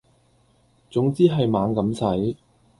[0.89, 1.99] 總之係猛咁
[2.31, 2.35] 使